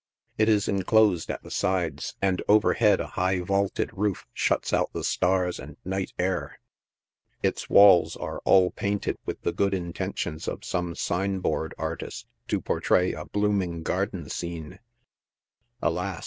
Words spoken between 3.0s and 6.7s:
high vaulted roof shuts out the stars and night air—